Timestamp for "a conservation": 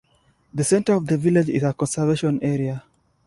1.61-2.41